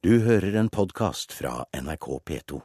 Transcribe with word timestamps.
Du 0.00 0.14
hører 0.24 0.54
en 0.56 0.68
podkast 0.72 1.34
fra 1.36 1.66
NRK 1.76 2.06
P2. 2.24 2.58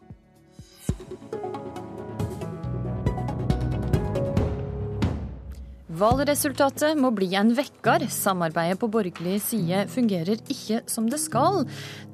Valgresultatet 5.99 6.95
må 6.95 7.11
bli 7.11 7.27
en 7.35 7.51
vekker. 7.57 8.07
Samarbeidet 8.07 8.79
på 8.79 8.87
borgerlig 8.87 9.41
side 9.43 9.83
fungerer 9.91 10.39
ikke 10.39 10.79
som 10.87 11.11
det 11.11 11.19
skal. 11.25 11.65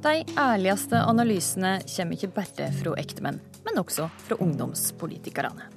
De 0.02 0.26
ærligste 0.42 1.05
analysene 1.05 1.77
kommer 1.85 2.17
ikke 2.17 2.33
bare 2.41 2.73
fra 2.81 2.97
ektemenn, 3.05 3.38
men 3.69 3.81
også 3.85 4.09
fra 4.25 4.41
ungdomspolitikerne. 4.41 5.69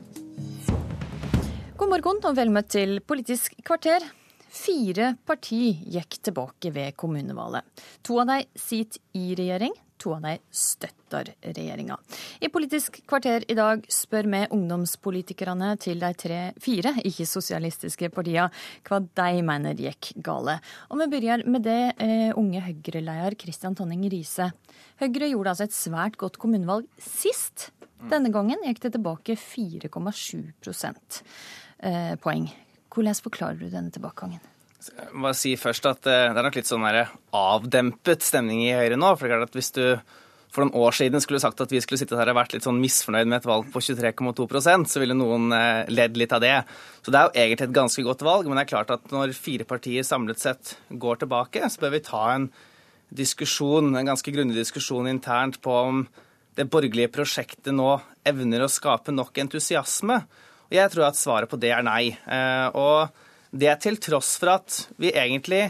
God 1.77 1.93
morgen 1.99 2.25
og 2.25 2.41
vel 2.41 2.49
møtt 2.49 2.73
til 2.81 3.03
Politisk 3.05 3.61
kvarter. 3.61 4.09
Fire 4.55 5.17
parti 5.27 5.73
gikk 5.91 6.21
tilbake 6.23 6.71
ved 6.75 6.95
kommunevalget. 6.97 7.67
To 8.07 8.21
av 8.23 8.29
dem 8.31 8.45
sitter 8.55 9.03
i 9.19 9.33
regjering, 9.35 9.75
to 9.99 10.13
av 10.15 10.23
dem 10.23 10.45
støtter 10.55 11.33
regjeringa. 11.43 11.97
I 12.39 12.51
Politisk 12.55 13.01
kvarter 13.11 13.43
i 13.51 13.57
dag 13.59 13.83
spør 13.91 14.29
vi 14.31 14.45
ungdomspolitikerne 14.55 15.73
til 15.83 15.99
de 16.03 16.13
tre, 16.21 16.39
fire 16.63 16.95
ikke-sosialistiske 17.03 18.13
partiene 18.15 18.47
hva 18.87 19.03
de 19.03 19.43
mener 19.43 19.83
gikk 19.89 20.13
gale. 20.23 20.61
Og 20.91 21.03
vi 21.03 21.11
begynner 21.17 21.43
med 21.51 21.67
det 21.67 21.81
eh, 21.99 22.31
unge 22.39 22.63
Høyre-leder 22.63 23.35
Kristian 23.41 23.75
Tonning 23.75 24.07
Riise. 24.13 24.53
Høyre 25.03 25.33
gjorde 25.33 25.57
altså 25.57 25.67
et 25.67 25.79
svært 25.83 26.21
godt 26.21 26.39
kommunevalg 26.39 26.87
sist. 27.03 27.73
Denne 28.07 28.31
gangen 28.31 28.63
gikk 28.69 28.85
det 28.87 28.95
tilbake 28.95 29.35
4,7 29.35 30.45
eh, 31.83 32.15
poeng. 32.23 32.53
Hvordan 32.95 33.23
forklarer 33.27 33.59
du 33.61 33.71
denne 33.71 33.93
tilbakegangen? 33.95 34.43
Jeg 34.85 35.17
må 35.17 35.31
si 35.33 35.55
først 35.57 35.87
at 35.89 36.07
eh, 36.11 36.27
Det 36.29 36.37
er 36.37 36.45
nok 36.45 36.59
litt 36.59 36.69
sånn 36.69 36.85
avdempet 36.85 38.27
stemning 38.27 38.67
i 38.67 38.75
Høyre 38.77 38.99
nå. 39.01 39.15
for 39.17 39.25
det 39.25 39.33
er 39.33 39.41
klart 39.41 39.51
at 39.51 39.57
Hvis 39.57 39.73
du 39.77 39.87
for 40.55 40.63
noen 40.63 40.85
år 40.87 40.95
siden 40.95 41.23
skulle 41.23 41.43
sagt 41.43 41.59
at 41.65 41.73
vi 41.73 41.81
skulle 41.83 41.99
sitte 41.99 42.15
her 42.15 42.31
og 42.31 42.37
vært 42.39 42.53
litt 42.55 42.67
sånn 42.67 42.79
misfornøyd 42.79 43.27
med 43.27 43.41
et 43.41 43.49
valg 43.49 43.67
på 43.75 43.81
23,2% 43.83 44.87
så 44.87 45.03
ville 45.03 45.17
noen 45.19 45.51
eh, 45.51 45.91
ledd 45.91 46.15
litt 46.21 46.35
av 46.37 46.45
det. 46.45 46.55
Så 47.03 47.11
det 47.11 47.19
er 47.19 47.27
jo 47.27 47.43
egentlig 47.43 47.67
et 47.67 47.75
ganske 47.81 48.05
godt 48.07 48.23
valg. 48.23 48.47
Men 48.47 48.61
det 48.61 48.63
er 48.63 48.71
klart 48.71 48.93
at 48.95 49.11
når 49.11 49.35
fire 49.35 49.67
partier 49.67 50.07
samlet 50.07 50.39
sett 50.39 50.77
går 50.91 51.25
tilbake, 51.25 51.67
så 51.67 51.83
bør 51.83 51.97
vi 51.97 52.03
ta 52.07 52.23
en 52.37 52.47
diskusjon, 53.15 53.91
en 53.99 54.13
ganske 54.13 54.35
grundig 54.35 54.61
diskusjon 54.61 55.11
internt 55.11 55.59
på 55.65 55.75
om 55.75 56.05
det 56.55 56.69
borgerlige 56.71 57.11
prosjektet 57.17 57.75
nå 57.75 57.91
evner 58.27 58.63
å 58.63 58.71
skape 58.71 59.15
nok 59.15 59.43
entusiasme. 59.43 60.21
Og 60.69 60.77
jeg 60.79 60.93
tror 60.93 61.09
at 61.09 61.19
svaret 61.19 61.51
på 61.51 61.59
det 61.61 61.73
er 61.75 61.85
nei. 61.87 62.13
Eh, 62.13 62.69
og 62.75 63.11
det 63.55 63.71
er 63.71 63.81
til 63.83 63.99
tross 64.03 64.35
for 64.41 64.57
at 64.57 64.79
vi 65.01 65.13
egentlig 65.15 65.69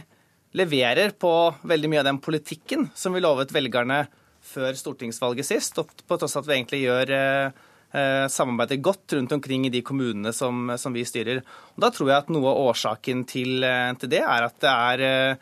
leverer 0.55 1.15
på 1.19 1.33
veldig 1.67 1.91
mye 1.91 2.03
av 2.05 2.09
den 2.09 2.21
politikken 2.23 2.89
som 2.97 3.15
vi 3.15 3.23
lovet 3.25 3.53
velgerne 3.55 4.05
før 4.45 4.77
stortingsvalget 4.77 5.49
sist, 5.49 5.81
og 5.81 5.91
på 6.07 6.19
tross 6.21 6.37
av 6.37 6.45
at 6.45 6.51
vi 6.51 6.57
egentlig 6.59 6.83
gjør 6.85 7.13
eh, 7.17 7.63
eh, 7.97 8.27
samarbeidet 8.31 8.83
godt 8.85 9.17
rundt 9.17 9.35
omkring 9.35 9.67
i 9.67 9.73
de 9.75 9.83
kommunene 9.87 10.35
som, 10.37 10.71
som, 10.79 10.95
vi 10.95 11.07
styrer. 11.09 11.43
Og 11.75 11.85
Da 11.85 11.91
tror 11.95 12.13
jeg 12.13 12.23
at 12.23 12.33
noe 12.33 12.53
av 12.53 12.71
årsaken 12.71 13.27
til, 13.29 13.67
til 14.01 14.13
det 14.13 14.23
er 14.23 14.49
at, 14.49 14.59
det 14.63 14.75
er 14.75 15.39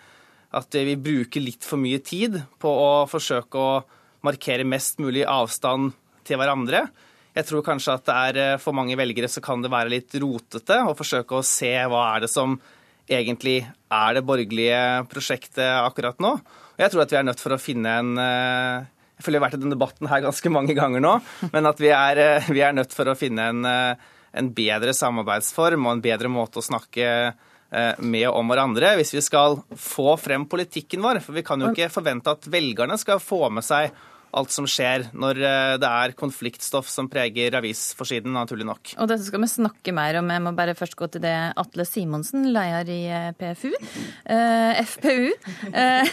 at 0.52 0.78
vi 0.88 0.98
bruker 1.00 1.44
litt 1.44 1.66
for 1.66 1.82
mye 1.82 2.00
tid 2.04 2.40
på 2.62 2.70
å 2.70 2.92
forsøke 3.10 3.58
å 3.58 3.82
markere 4.22 4.66
mest 4.68 5.02
mulig 5.02 5.26
avstand 5.28 5.92
til 6.26 6.38
hverandre. 6.40 6.86
Jeg 7.32 7.48
tror 7.48 7.64
kanskje 7.64 7.96
at 7.96 8.04
det 8.08 8.14
er 8.14 8.38
eh, 8.42 8.60
for 8.60 8.76
mange 8.76 8.96
velgere 8.98 9.30
så 9.30 9.40
kan 9.44 9.62
det 9.64 9.72
være 9.72 9.92
litt 9.94 10.14
rotete 10.20 10.82
å 10.84 10.96
forsøke 10.96 11.38
å 11.38 11.46
se 11.46 11.72
hva 11.88 12.04
er 12.12 12.26
det 12.26 12.32
som 12.32 12.58
egentlig 13.08 13.62
er 13.64 14.16
det 14.16 14.24
borgerlige 14.28 14.80
prosjektet 15.10 15.64
akkurat 15.80 16.20
nå. 16.22 16.34
Og 16.76 16.82
jeg 16.82 16.92
tror 16.92 17.04
at 17.04 17.14
vi 17.14 17.18
er 17.20 17.26
nødt 17.26 17.40
for 17.42 17.56
å 17.56 17.60
finne 17.60 17.94
en 18.02 18.12
eh, 18.20 18.90
Jeg 19.16 19.26
føler 19.26 19.38
vi 19.38 19.40
har 19.40 19.46
vært 19.46 19.56
i 19.56 19.62
denne 19.62 19.76
debatten 19.76 20.10
her 20.10 20.24
ganske 20.24 20.52
mange 20.52 20.76
ganger 20.76 21.04
nå, 21.04 21.14
men 21.54 21.70
at 21.70 21.80
vi 21.80 21.92
er, 21.94 22.20
eh, 22.20 22.52
vi 22.52 22.64
er 22.64 22.76
nødt 22.76 22.92
for 22.96 23.08
å 23.08 23.16
finne 23.16 23.48
en, 23.54 23.64
en 23.64 24.52
bedre 24.52 24.92
samarbeidsform 24.96 25.88
og 25.88 25.96
en 25.96 26.04
bedre 26.04 26.32
måte 26.32 26.60
å 26.60 26.68
snakke 26.68 27.08
med 28.04 28.26
om 28.28 28.50
hverandre 28.52 28.90
hvis 28.98 29.14
vi 29.14 29.20
skal 29.24 29.54
få 29.80 30.18
frem 30.20 30.42
politikken 30.44 31.00
vår. 31.00 31.22
For 31.24 31.32
vi 31.32 31.44
kan 31.46 31.62
jo 31.62 31.70
ikke 31.70 31.88
forvente 31.94 32.34
at 32.34 32.44
velgerne 32.52 32.98
skal 33.00 33.22
få 33.24 33.46
med 33.48 33.64
seg 33.64 33.94
alt 34.32 34.50
som 34.54 34.64
skjer 34.68 35.08
når 35.12 35.40
eh, 35.44 35.74
det 35.80 35.88
er 35.88 36.12
konfliktstoff 36.18 36.88
som 36.90 37.08
preger 37.12 37.54
avisforsiden, 37.58 38.32
naturlig 38.34 38.66
nok. 38.68 38.94
Og 38.96 39.08
dette 39.10 39.24
skal 39.26 39.40
vi 39.44 39.48
snakke 39.52 39.92
mer 39.94 40.18
om. 40.20 40.30
Jeg 40.32 40.42
må 40.44 40.50
bare 40.56 40.74
først 40.78 40.96
gå 40.98 41.06
til 41.12 41.22
det 41.24 41.36
Atle 41.60 41.84
Simonsen, 41.88 42.42
leder 42.54 42.88
i 42.92 43.02
eh, 43.12 43.32
PFU. 43.38 43.72
Eh, 43.72 44.72
FPU. 44.88 45.28
Eh, 45.72 46.04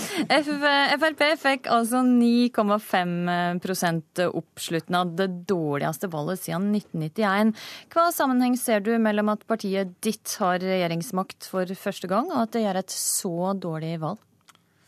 Frp 1.00 1.22
fikk 1.40 1.66
altså 1.70 1.98
9,5 2.06 4.28
oppslutning 4.30 4.96
av 5.00 5.06
det 5.18 5.28
dårligste 5.50 6.06
valget 6.12 6.40
siden 6.46 6.66
1991. 6.74 7.54
Hva 7.94 8.04
sammenheng 8.14 8.54
ser 8.60 8.80
du 8.84 8.92
mellom 9.02 9.28
at 9.32 9.46
partiet 9.50 9.88
ditt 10.04 10.28
har 10.42 10.56
regjeringsmakt 10.62 11.40
for 11.50 11.64
første 11.78 12.06
gang, 12.10 12.26
og 12.32 12.40
at 12.46 12.52
det 12.56 12.62
gjør 12.66 12.76
et 12.82 12.92
så 12.94 13.36
dårlig 13.60 13.94
valg? 14.02 14.20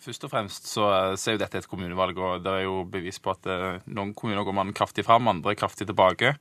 Først 0.03 0.25
og 0.27 0.33
fremst 0.33 0.67
så, 0.67 0.85
så 1.15 1.31
er 1.31 1.37
jo 1.37 1.43
dette 1.45 1.61
et 1.63 1.71
kommunevalg, 1.71 2.19
og 2.19 2.43
det 2.43 2.53
er 2.59 2.65
jo 2.67 2.83
bevis 2.91 3.21
på 3.23 3.35
at 3.37 3.47
eh, 3.51 3.83
noen 3.95 4.11
kommuner 4.19 4.43
går 4.47 4.57
man 4.59 4.73
kraftig 4.75 5.07
fram, 5.07 5.31
andre 5.31 5.55
kraftig 5.59 5.87
tilbake. 5.87 6.35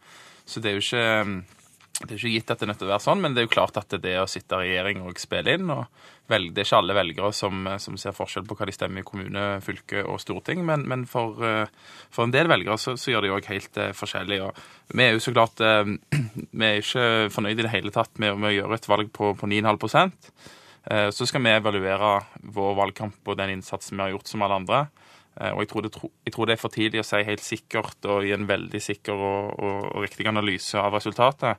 Så 0.49 0.63
det 0.63 0.71
er 0.71 0.79
jo 0.79 0.85
ikke 0.85 1.57
det 2.01 2.15
er 2.15 2.17
ikke 2.17 2.31
gitt 2.33 2.49
at 2.49 2.57
det 2.57 2.65
er 2.65 2.69
nødt 2.71 2.79
til 2.81 2.87
å 2.87 2.93
være 2.95 3.03
sånn, 3.03 3.19
men 3.21 3.35
det 3.35 3.43
er 3.43 3.45
jo 3.45 3.51
klart 3.53 3.75
at 3.77 3.93
det 4.01 4.15
er 4.15 4.23
å 4.23 4.29
sitte 4.29 4.57
i 4.57 4.71
regjering 4.71 5.03
og 5.05 5.19
spille 5.21 5.53
inn 5.53 5.69
og 5.69 5.83
velge, 6.31 6.55
Det 6.55 6.63
er 6.63 6.67
ikke 6.69 6.79
alle 6.79 6.95
velgere 6.97 7.29
som, 7.35 7.67
som, 7.83 7.97
ser 7.99 8.15
forskjell 8.17 8.47
på 8.47 8.55
hva 8.57 8.65
de 8.65 8.73
stemmer 8.73 9.03
i 9.03 9.05
kommune, 9.05 9.43
fylke 9.61 10.01
og 10.07 10.17
storting, 10.23 10.63
men, 10.65 10.87
men 10.89 11.03
for, 11.09 11.37
eh, 11.45 11.67
for, 12.09 12.25
en 12.25 12.33
del 12.33 12.49
velgere 12.49 12.79
så, 12.81 12.95
så 12.97 13.13
gjør 13.13 13.27
de 13.27 13.33
òg 13.35 13.51
helt 13.51 13.81
forskjellig. 13.99 14.39
Og 14.47 14.95
vi 14.95 15.05
er 15.05 15.13
jo 15.13 15.21
så 15.21 15.35
klart 15.35 15.61
Vi 16.61 16.65
er 16.65 16.81
ikke 16.81 17.29
fornøyd 17.35 17.59
i 17.59 17.67
det 17.67 17.75
hele 17.75 17.93
tatt 17.93 18.17
med, 18.17 18.39
med 18.39 18.49
å 18.49 18.55
gjøre 18.55 18.79
et 18.79 18.89
valg 18.89 19.13
på, 19.13 19.35
på 19.37 19.51
9,5 19.51 20.09
Eh, 20.09 20.57
så 20.87 21.27
skal 21.29 21.43
vi 21.45 21.51
evaluere 21.53 22.15
vår 22.55 22.71
valgkamp 22.79 23.27
og 23.29 23.37
den 23.37 23.51
innsatsen 23.53 23.99
vi 23.99 24.01
har 24.01 24.13
gjort 24.15 24.31
som 24.31 24.41
alle 24.41 24.57
andre. 24.63 24.79
Eh, 25.39 25.53
og 25.55 25.61
jeg 25.63 25.69
tror, 25.71 25.85
det, 25.85 25.95
jeg 26.27 26.33
tror, 26.35 26.45
det, 26.47 26.53
er 26.53 26.59
for 26.59 26.69
tidlig 26.73 26.99
å 26.99 27.03
si 27.07 27.21
helt 27.23 27.43
sikkert 27.43 28.05
og 28.11 28.25
gi 28.27 28.33
en 28.35 28.47
veldig 28.49 28.81
sikker 28.83 29.13
og, 29.15 29.53
og, 29.55 29.85
og, 29.93 30.01
riktig 30.03 30.27
analyse 30.27 30.75
av 30.79 30.93
resultatet. 30.97 31.55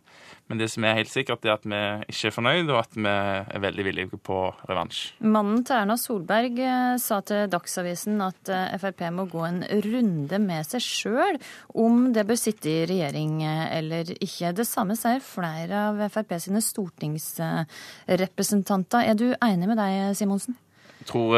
Men 0.50 0.58
det 0.60 0.68
som 0.68 0.84
er 0.84 0.98
helt 0.98 1.12
sikkert, 1.12 1.44
er 1.46 1.52
at 1.54 1.64
vi 1.64 1.78
ikke 2.12 2.28
er 2.28 2.36
fornøyd, 2.36 2.68
og 2.68 2.78
at 2.82 2.92
vi 2.98 3.08
er 3.08 3.60
veldig 3.62 3.84
villige 3.86 4.18
på 4.20 4.54
revansj. 4.68 5.14
Mannen 5.24 5.64
til 5.64 5.76
Erna 5.78 5.96
Solberg 6.00 6.58
eh, 6.60 6.96
sa 7.00 7.20
til 7.24 7.48
Dagsavisen 7.52 8.20
at 8.26 8.48
Frp 8.82 9.00
må 9.16 9.24
gå 9.32 9.42
en 9.48 9.62
runde 9.86 10.38
med 10.42 10.62
seg 10.68 10.82
sjøl 10.84 11.36
om 11.80 12.12
det 12.12 12.26
bør 12.28 12.38
sitte 12.40 12.68
i 12.68 12.86
regjering 12.90 13.32
eller 13.46 14.04
ikke. 14.18 14.52
Det 14.56 14.66
samme 14.68 14.94
sier 15.00 15.20
flere 15.24 15.76
av 15.88 15.96
Frp 16.12 16.30
sine 16.42 16.60
stortingsrepresentanter. 16.64 19.00
Er 19.08 19.14
du 19.16 19.28
enig 19.38 19.66
med 19.70 19.78
deg, 19.80 20.16
Simonsen? 20.18 20.54
Jeg 21.00 21.06
tror 21.08 21.28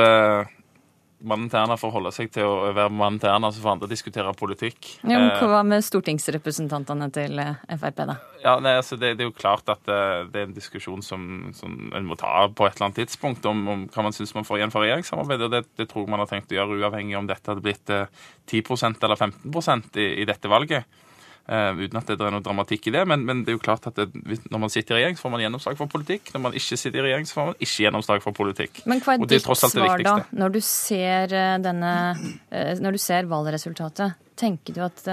mannen 1.29 1.49
til 1.51 1.59
Erna 1.61 1.77
får 1.81 1.93
holde 1.95 2.13
seg 2.15 2.31
til 2.35 2.47
å 2.47 2.73
være 2.75 2.93
mannen 2.93 3.21
til 3.23 3.31
Erna, 3.33 3.51
så 3.53 3.63
får 3.63 3.75
andre 3.75 3.89
diskutere 3.91 4.33
politikk. 4.39 4.91
Ja, 5.03 5.19
men 5.19 5.31
Hva 5.41 5.63
med 5.67 5.85
stortingsrepresentantene 5.87 7.09
til 7.15 7.41
eh, 7.43 7.77
Frp, 7.81 8.03
da? 8.11 8.17
Ja, 8.45 8.57
nei, 8.63 8.75
altså 8.81 8.99
det, 9.01 9.15
det, 9.19 9.25
er 9.25 9.31
jo 9.31 9.37
klart 9.37 9.71
at 9.73 9.89
eh, 9.89 10.27
det 10.33 10.43
er 10.43 10.49
en 10.49 10.57
diskusjon 10.57 11.05
som, 11.05 11.29
som 11.57 11.95
en 11.97 12.09
må 12.09 12.19
ta 12.21 12.47
på 12.49 12.69
et 12.69 12.77
eller 12.77 12.91
annet 12.91 13.01
tidspunkt, 13.03 13.47
om, 13.49 13.63
om 13.73 13.87
hva 13.93 14.07
man 14.09 14.17
syns 14.17 14.35
man 14.37 14.47
får 14.49 14.61
igjen 14.61 14.75
for 14.75 14.85
regjeringssamarbeidet. 14.85 15.49
og 15.49 15.57
det, 15.57 15.65
det, 15.81 15.89
tror 15.91 16.11
man 16.11 16.23
har 16.23 16.31
tenkt 16.31 16.53
å 16.53 16.59
gjøre, 16.59 16.81
uavhengig 16.83 17.19
om 17.19 17.31
dette 17.31 17.53
hadde 17.53 17.65
blitt 17.65 17.89
10 17.89 18.61
eh, 18.61 18.93
eller 19.09 19.17
15 19.21 19.99
i, 20.01 20.11
i 20.23 20.29
dette 20.29 20.53
valget. 20.53 21.01
Uh, 21.45 21.77
uten 21.77 21.99
at 22.01 22.09
det 22.09 22.17
er 22.17 22.33
noe 22.33 22.41
dramatikk 22.41 22.87
i 22.89 22.95
det. 22.95 23.03
Men, 23.09 23.27
men 23.29 23.43
det 23.45 23.53
er 23.53 23.59
jo 23.59 23.63
klart 23.65 23.85
at 23.91 23.99
det, 23.99 24.07
når 24.49 24.63
man 24.63 24.73
sitter 24.73 24.97
i 24.97 25.03
regjering, 25.03 25.19
så 25.19 25.27
får 25.27 25.35
man 25.35 25.45
gjennomslag 25.45 25.77
for 25.77 25.93
politikk. 25.93 26.33
Når 26.33 26.45
man 26.47 26.57
ikke 26.57 26.79
sitter 26.81 27.03
i 27.03 27.05
regjering, 27.05 27.29
så 27.29 27.37
får 27.37 27.49
man 27.51 27.59
ikke 27.59 27.85
gjennomslag 27.85 28.25
for 28.25 28.39
politikk. 28.39 28.81
Men 28.89 29.05
hva 29.05 29.19
er, 29.19 29.27
er 29.27 29.33
ditt 29.35 29.45
svar 29.45 30.05
da, 30.07 30.17
når 30.33 30.57
du 30.57 30.61
ser 30.65 31.37
eh, 31.37 31.55
denne 31.61 31.95
uh, 32.17 32.73
Når 32.81 32.97
du 32.97 33.03
ser 33.03 33.29
valgresultatet? 33.29 34.17
Tenker 34.41 34.75
du 34.75 34.83
at 34.87 35.05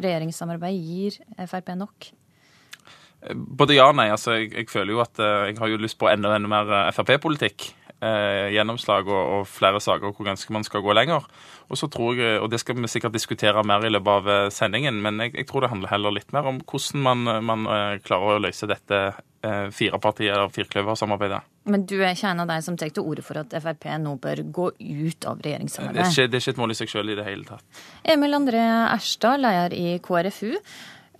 regjeringssamarbeid 0.00 0.80
gir 0.80 1.20
Frp 1.46 1.74
nok? 1.78 2.08
Både 3.34 3.76
ja 3.76 3.86
og 3.92 3.96
nei. 4.00 4.08
Altså, 4.12 4.38
jeg, 4.40 4.50
jeg, 4.56 4.72
føler 4.72 4.96
jo 4.96 5.04
at 5.04 5.20
jeg 5.20 5.60
har 5.60 5.70
jo 5.70 5.80
lyst 5.80 6.00
på 6.00 6.08
enda, 6.10 6.32
enda 6.36 6.50
mer 6.50 6.92
Frp-politikk 6.96 7.68
eh, 8.04 8.52
gjennomslag 8.54 9.08
og, 9.08 9.22
og, 9.38 9.46
flere 9.48 9.80
saker 9.82 10.12
hvor 10.12 10.28
ganske 10.28 10.54
man 10.54 10.66
skal 10.66 10.84
gå 10.84 10.94
lenger. 10.96 11.26
Og 11.68 11.78
så 11.80 11.88
tror 11.88 12.18
jeg, 12.18 12.40
og 12.42 12.50
Det 12.52 12.60
skal 12.60 12.76
vi 12.76 12.90
sikkert 12.90 13.14
diskutere 13.14 13.62
mer 13.66 13.84
i 13.86 13.92
løpet 13.92 14.10
av 14.12 14.30
eh, 14.30 14.48
sendingen, 14.52 15.00
men 15.02 15.22
jeg, 15.24 15.34
jeg 15.38 15.48
tror 15.48 15.64
det 15.64 15.72
handler 15.72 15.92
heller 15.92 16.14
litt 16.14 16.32
mer 16.36 16.48
om 16.50 16.60
hvordan 16.60 17.04
man, 17.04 17.24
man 17.44 17.66
eh, 17.66 18.00
klarer 18.04 18.36
å 18.36 18.42
løse 18.44 18.68
dette 18.70 19.00
eh, 19.44 19.66
firepartiet- 19.74 20.34
eller 20.34 20.52
firkløversamarbeidet. 20.54 21.40
Men 21.72 21.86
du 21.88 21.96
er 22.02 22.12
ikke 22.12 22.32
en 22.34 22.44
av 22.44 22.50
de 22.52 22.58
som 22.66 22.76
tar 22.80 22.92
til 22.92 23.06
orde 23.08 23.24
for 23.24 23.40
at 23.40 23.54
Frp 23.64 23.88
nå 24.02 24.16
bør 24.20 24.44
gå 24.44 24.70
ut 24.76 25.28
av 25.30 25.40
regjeringssamarbeidet? 25.44 26.02
Det 26.02 26.04
er 26.04 26.12
ikke, 26.12 26.32
det 26.32 26.40
er 26.40 26.44
ikke 26.44 26.56
et 26.56 26.64
mål 26.64 26.74
i 26.74 26.80
seg 26.82 26.92
selv 26.92 27.14
i 27.14 27.16
det 27.20 27.28
hele 27.28 27.48
tatt. 27.48 27.84
Emil 28.16 28.36
André 28.36 28.66
Erstad, 28.90 29.40
leder 29.44 29.76
i 29.76 29.96
KrFU. 30.04 30.52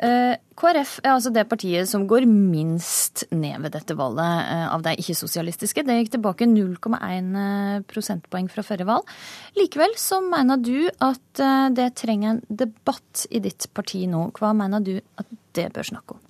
Eh, 0.03 0.35
KrF 0.59 0.97
er 1.05 1.13
altså 1.13 1.31
det 1.31 1.45
partiet 1.47 1.87
som 1.87 2.07
går 2.11 2.27
minst 2.27 3.23
ned 3.31 3.63
ved 3.63 3.77
dette 3.77 3.95
valget 3.99 4.49
eh, 4.51 4.67
av 4.67 4.83
de 4.83 4.95
ikke-sosialistiske. 4.99 5.85
Det 5.87 5.99
gikk 6.01 6.13
tilbake 6.17 6.49
0,1 6.51 7.87
prosentpoeng 7.91 8.51
fra 8.51 8.67
forrige 8.67 8.89
valg. 8.91 9.15
Likevel 9.59 9.95
så 10.01 10.19
mener 10.25 10.59
du 10.59 10.89
at 10.99 11.43
det 11.75 11.93
trenger 12.01 12.35
en 12.35 12.45
debatt 12.49 13.27
i 13.31 13.43
ditt 13.45 13.69
parti 13.75 14.05
nå. 14.11 14.29
Hva 14.39 14.55
mener 14.57 14.83
du 14.83 14.97
at 14.99 15.31
det 15.55 15.71
bør 15.75 15.87
snakke 15.93 16.17
om? 16.17 16.23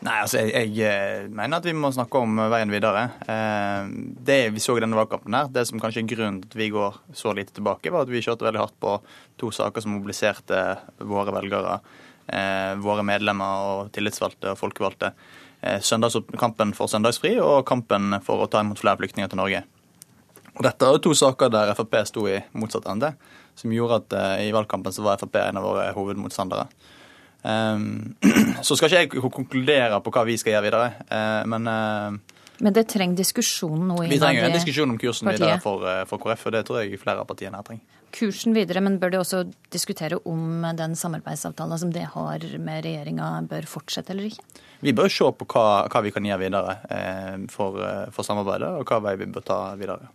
Nei, 0.00 0.16
altså 0.24 0.40
jeg, 0.40 0.70
jeg, 0.78 1.26
mener 1.28 1.60
at 1.60 1.66
vi 1.68 1.74
må 1.76 1.90
snakke 1.92 2.22
om 2.24 2.38
veien 2.52 2.72
videre. 2.72 3.02
Det 3.20 4.38
vi 4.54 4.62
så 4.64 4.78
i 4.78 4.80
denne 4.80 4.96
valgkampen, 4.96 5.36
her, 5.36 5.50
det 5.52 5.66
som 5.68 5.80
kanskje 5.80 6.00
er 6.02 6.08
grunnen 6.08 6.40
til 6.40 6.48
at 6.48 6.56
vi 6.56 6.70
går 6.72 6.96
så 7.16 7.34
lite 7.36 7.52
tilbake, 7.56 7.92
var 7.92 8.08
at 8.08 8.12
vi 8.12 8.22
kjørte 8.24 8.48
veldig 8.48 8.62
hardt 8.62 8.78
på 8.80 8.96
to 9.40 9.52
saker 9.52 9.84
som 9.84 9.92
mobiliserte 9.98 10.62
våre 11.04 11.36
velgere 11.36 11.76
Eh, 11.80 12.09
våre 12.80 13.02
medlemmer 13.06 13.64
og 13.66 13.92
tillitsvalgte 13.94 14.52
og 14.52 14.58
folkevalgte 14.60 15.12
eh, 15.62 16.30
kampen 16.38 16.74
for 16.76 16.90
søndagsfri 16.90 17.36
og 17.42 17.66
kampen 17.68 18.20
for 18.24 18.44
å 18.44 18.48
ta 18.50 18.62
imot 18.64 18.80
flere 18.80 19.00
flyktninger 19.00 19.30
til 19.30 19.40
Norge. 19.40 19.64
Og 20.56 20.64
Dette 20.66 20.86
er 20.86 21.02
to 21.02 21.12
saker 21.14 21.52
der 21.52 21.74
Frp 21.78 21.94
sto 22.08 22.26
i 22.28 22.40
motsatt 22.52 22.88
ende, 22.90 23.14
som 23.56 23.72
gjorde 23.72 24.00
at 24.02 24.16
uh, 24.16 24.42
i 24.44 24.50
valgkampen 24.52 24.92
så 24.92 25.04
var 25.06 25.20
Frp 25.20 25.38
en 25.40 25.60
av 25.60 25.64
våre 25.64 25.86
hovedmotstandere. 25.96 26.66
Um, 27.40 28.16
så 28.66 28.76
skal 28.76 28.90
ikke 28.90 29.20
jeg 29.20 29.30
konkludere 29.32 30.02
på 30.04 30.12
hva 30.12 30.26
vi 30.28 30.36
skal 30.40 30.56
gjøre 30.56 30.66
videre, 30.66 31.46
men 31.48 31.70
Men 32.60 32.74
det 32.76 32.84
trenger 32.92 33.16
diskusjon 33.16 33.86
nå 33.88 34.02
i 34.04 34.10
Vi 34.10 34.18
trenger 34.20 34.50
en 34.50 34.58
diskusjon 34.58 34.90
om 34.92 34.98
kursen 35.00 35.30
partiet. 35.30 35.46
videre 35.46 35.62
for, 35.64 35.86
for 36.10 36.20
KrF, 36.20 36.46
og 36.46 36.52
det 36.52 36.66
tror 36.68 36.82
jeg 36.82 37.00
flere 37.00 37.22
av 37.22 37.30
partiene 37.30 37.56
her 37.56 37.64
trenger 37.64 37.99
kursen 38.14 38.54
videre, 38.56 38.82
men 38.84 38.98
bør 39.00 39.12
de 39.12 39.20
også 39.20 39.44
diskutere 39.72 40.18
om 40.28 40.64
den 40.76 40.96
samarbeidsavtalen 40.98 41.80
som 41.80 41.92
det 41.94 42.06
har 42.14 42.44
med 42.58 42.84
regjeringa, 42.86 43.32
bør 43.50 43.68
fortsette 43.70 44.14
eller 44.14 44.30
ikke? 44.30 44.44
Vi 44.80 44.94
bør 44.96 45.12
se 45.12 45.28
på 45.36 45.46
hva, 45.52 45.64
hva 45.92 46.02
vi 46.04 46.12
kan 46.14 46.24
gjøre 46.24 46.40
videre 46.40 46.76
eh, 46.88 47.34
for, 47.52 47.80
eh, 47.84 48.06
for, 48.14 48.26
samarbeidet, 48.26 48.70
og 48.80 48.88
hva 48.88 49.00
vei 49.04 49.16
vi 49.20 49.28
bør 49.32 49.44
ta 49.44 49.58
videre. 49.80 50.08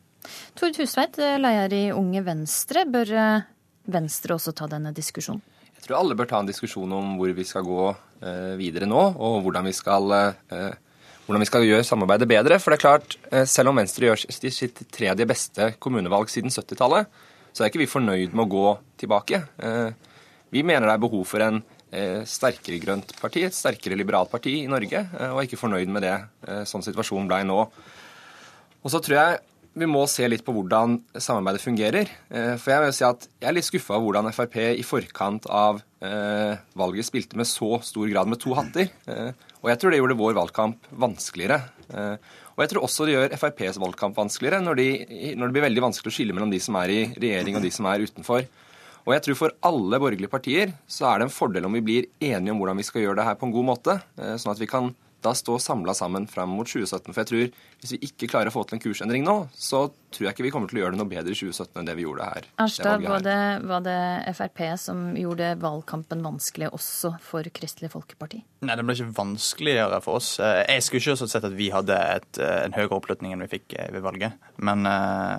Tord 0.57 0.77
Husveit, 0.81 1.19
leder 1.19 1.75
i 1.77 1.83
Unge 1.93 2.23
Venstre. 2.25 2.87
Bør 2.89 3.11
eh, 3.13 3.45
Venstre 3.93 4.37
også 4.37 4.55
ta 4.57 4.69
denne 4.71 4.93
diskusjonen? 4.95 5.43
Jeg 5.75 5.85
tror 5.85 5.99
alle 5.99 6.17
bør 6.17 6.31
ta 6.31 6.39
en 6.41 6.49
diskusjon 6.49 6.95
om 6.97 7.13
hvor 7.19 7.29
vi 7.37 7.45
skal 7.45 7.65
gå 7.65 7.91
videre 8.57 8.87
nå, 8.89 9.01
og 9.21 9.43
hvordan 9.45 9.67
vi 9.67 9.73
skal 9.75 10.07
hvordan 11.27 11.43
vi 11.43 11.45
skal 11.45 11.65
gjøre 11.67 11.85
samarbeidet 11.85 12.25
bedre. 12.31 12.57
For 12.57 12.73
det 12.73 12.79
er 12.79 12.81
klart, 12.81 13.17
Selv 13.51 13.69
om 13.69 13.77
Venstre 13.77 14.07
gjør 14.07 14.23
sitt 14.33 14.81
tredje 14.95 15.27
beste 15.29 15.67
kommunevalg 15.83 16.31
siden 16.31 16.49
70-tallet, 16.49 17.11
så 17.55 17.63
er 17.63 17.71
ikke 17.71 17.85
vi 17.85 17.87
fornøyd 17.87 18.35
med 18.35 18.43
å 18.43 18.51
gå 18.51 18.65
tilbake. 18.99 19.39
Eh, 19.63 20.11
vi 20.51 20.63
mener 20.67 20.89
det 20.89 20.97
er 20.97 21.03
behov 21.05 21.23
for 21.29 21.43
en 21.45 21.61
eh, 21.95 22.25
sterkere 22.27 22.81
grønt 22.83 23.13
parti, 23.21 23.45
et 23.47 23.55
sterkere 23.55 23.95
liberalt 23.95 24.31
parti 24.31 24.57
i 24.59 24.71
Norge, 24.71 25.05
eh, 25.07 25.31
og 25.31 25.39
er 25.39 25.47
ikke 25.47 25.61
fornøyd 25.61 25.93
med 25.95 26.03
det 26.03 26.15
sånn 26.67 26.83
situasjonen 26.83 27.29
ble 27.31 27.39
nå. 27.47 27.61
Og 28.83 28.91
så 28.91 28.99
tror 28.99 29.17
jeg 29.21 29.39
vi 29.75 29.87
må 29.89 30.05
se 30.07 30.27
litt 30.31 30.43
på 30.45 30.53
hvordan 30.55 30.97
samarbeidet 31.13 31.63
fungerer. 31.63 32.11
For 32.31 32.71
jeg 32.71 32.83
vil 32.83 32.93
si 32.95 33.03
at 33.07 33.27
jeg 33.27 33.49
er 33.49 33.55
litt 33.57 33.67
skuffa 33.67 33.97
over 33.97 34.05
hvordan 34.07 34.31
Frp 34.35 34.55
i 34.71 34.85
forkant 34.87 35.49
av 35.51 35.81
valget 36.79 37.07
spilte 37.07 37.35
med 37.39 37.49
så 37.49 37.81
stor 37.83 38.07
grad 38.07 38.31
med 38.31 38.39
to 38.39 38.55
hatter. 38.55 38.87
Og 39.59 39.71
jeg 39.71 39.81
tror 39.81 39.91
det 39.91 39.99
gjorde 39.99 40.17
vår 40.19 40.37
valgkamp 40.37 40.87
vanskeligere. 41.03 41.59
Og 42.55 42.63
jeg 42.63 42.71
tror 42.71 42.85
også 42.87 43.07
det 43.07 43.15
gjør 43.15 43.33
FrPs 43.35 43.79
valgkamp 43.83 44.15
vanskeligere, 44.15 44.61
når, 44.63 44.79
de, 44.79 44.89
når, 45.35 45.49
det 45.49 45.55
blir 45.57 45.65
veldig 45.67 45.83
vanskelig 45.89 46.11
å 46.11 46.15
skille 46.15 46.35
mellom 46.35 46.53
de 46.53 46.61
som 46.63 46.77
er 46.79 46.93
i 46.93 47.01
regjering 47.11 47.59
og 47.59 47.65
de 47.65 47.71
som 47.75 47.87
er 47.91 48.05
utenfor. 48.07 48.45
Og 49.05 49.13
jeg 49.13 49.23
tror 49.25 49.37
for 49.37 49.55
alle 49.67 49.99
borgerlige 50.01 50.31
partier 50.31 50.71
så 50.89 51.09
er 51.11 51.19
det 51.19 51.27
en 51.27 51.35
fordel 51.35 51.67
om 51.67 51.75
vi 51.77 51.83
blir 51.85 52.07
enige 52.23 52.53
om 52.53 52.61
hvordan 52.61 52.79
vi 52.79 52.87
skal 52.87 53.03
gjøre 53.03 53.19
det 53.19 53.27
her 53.27 53.35
på 53.37 53.49
en 53.49 53.53
god 53.53 53.67
måte, 53.67 53.97
eh, 54.17 54.37
sånn 54.41 54.53
at 54.55 54.61
vi 54.61 54.69
kan 54.71 54.89
da 55.25 55.33
stå 55.37 55.57
samla 55.61 55.95
sammen 55.97 56.27
fram 56.29 56.53
mot 56.55 56.69
2017. 56.69 57.11
For 57.11 57.21
jeg 57.23 57.31
tror 57.31 57.45
hvis 57.81 57.93
vi 57.95 58.01
ikke 58.07 58.29
klarer 58.31 58.49
å 58.49 58.55
få 58.55 58.63
til 58.65 58.77
en 58.77 58.83
kursendring 58.83 59.25
nå, 59.25 59.35
så 59.51 59.87
tror 60.15 60.27
jeg 60.27 60.35
ikke 60.35 60.45
vi 60.45 60.51
kommer 60.53 60.71
til 60.71 60.79
å 60.79 60.83
gjøre 60.83 60.95
det 60.95 61.01
noe 61.01 61.11
bedre 61.11 61.33
i 61.33 61.37
2017 61.37 61.81
enn 61.81 61.89
det 61.89 61.95
vi 61.97 62.05
gjorde 62.05 62.27
her. 62.29 62.47
Erstad, 62.63 63.03
var 63.03 63.25
det, 63.25 63.39
var 63.67 63.83
det 63.85 63.97
Frp 64.37 64.61
som 64.81 65.03
gjorde 65.19 65.51
valgkampen 65.61 66.23
vanskelig 66.25 66.71
også 66.75 67.15
for 67.25 67.47
Kristelig 67.55 67.91
Folkeparti? 67.93 68.41
Nei, 68.65 68.77
det 68.77 68.85
ble 68.85 68.95
ikke 68.97 69.17
vanskeligere 69.17 69.99
for 70.05 70.21
oss. 70.21 70.35
Eh, 70.39 70.61
jeg 70.77 70.85
skulle 70.85 71.03
ikke 71.03 71.29
sett 71.29 71.49
at 71.49 71.57
vi 71.57 71.69
hadde 71.73 71.99
et, 72.15 72.31
eh, 72.39 72.61
en 72.63 72.77
høyere 72.77 72.95
oppslutning 72.97 73.35
enn 73.35 73.43
vi 73.45 73.51
fikk 73.57 73.75
eh, 73.77 73.91
ved 73.93 74.05
valget. 74.05 74.39
Men, 74.55 74.87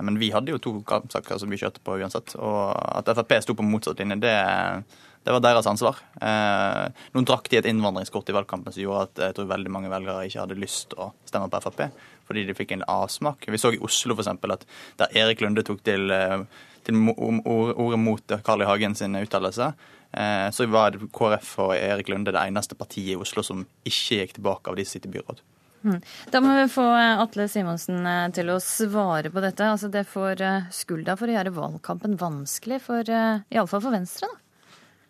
men 0.05 0.19
vi 0.21 0.29
hadde 0.31 0.53
jo 0.53 0.61
to 0.61 0.77
kampsaker 0.87 1.39
som 1.41 1.51
vi 1.51 1.59
kjørte 1.59 1.81
på 1.83 1.97
uansett. 1.97 2.37
Og 2.37 2.71
at 2.71 3.09
Frp 3.17 3.37
sto 3.43 3.57
på 3.57 3.65
motsatt 3.65 3.99
linje, 4.03 4.21
det 4.23 4.37
det 5.27 5.33
var 5.35 5.41
deres 5.43 5.67
ansvar. 5.67 5.97
Eh, 6.23 7.01
noen 7.11 7.25
drakk 7.27 7.49
de 7.51 7.57
et 7.59 7.65
innvandringskort 7.67 8.29
i 8.31 8.35
valgkampen 8.35 8.71
som 8.71 8.79
gjorde 8.79 9.09
at 9.09 9.21
jeg 9.25 9.35
tror 9.35 9.49
veldig 9.49 9.73
mange 9.75 9.89
velgere 9.91 10.23
ikke 10.23 10.45
hadde 10.45 10.55
lyst 10.55 10.95
å 10.95 11.09
stemme 11.27 11.49
på 11.51 11.59
Frp, 11.65 11.81
fordi 12.29 12.45
de 12.47 12.55
fikk 12.55 12.71
en 12.77 12.85
avsmak. 12.87 13.43
Vi 13.51 13.59
så 13.59 13.73
i 13.75 13.81
Oslo 13.83 14.15
f.eks. 14.15 14.31
at 14.55 14.63
der 15.01 15.19
Erik 15.19 15.43
Lunde 15.43 15.65
tok 15.67 15.83
til, 15.83 16.07
eh, 16.15 16.45
til 16.87 17.11
ordet 17.11 17.99
mot 17.99 18.37
Carl 18.47 18.63
I. 18.63 18.69
Hagen 18.71 18.95
sin 18.95 19.19
uttalelse, 19.19 19.73
eh, 20.15 20.47
så 20.55 20.69
var 20.71 20.95
KrF 20.95 21.51
og 21.65 21.75
Erik 21.75 22.13
Lunde 22.13 22.31
det 22.31 22.47
eneste 22.47 22.79
partiet 22.79 23.17
i 23.17 23.19
Oslo 23.19 23.43
som 23.43 23.67
ikke 23.83 24.23
gikk 24.23 24.39
tilbake 24.39 24.71
av 24.71 24.79
de 24.79 24.87
som 24.87 24.95
sitter 24.95 25.11
i 25.11 25.19
byråd. 25.19 25.43
Mm. 25.83 26.01
Da 26.31 26.39
må 26.39 26.55
vi 26.55 26.65
få 26.71 26.87
Atle 26.95 27.51
Simonsen 27.51 28.31
til 28.31 28.47
å 28.55 28.61
svare 28.63 29.27
på 29.27 29.43
dette. 29.43 29.67
Altså 29.75 29.91
Det 29.91 30.07
får 30.07 30.47
skulda 30.71 31.19
for 31.19 31.27
å 31.27 31.35
gjøre 31.35 31.55
valgkampen 31.59 32.15
vanskelig, 32.15 32.81
for, 32.87 33.03
iallfall 33.51 33.83
for 33.83 33.99
Venstre. 33.99 34.31
da. 34.31 34.43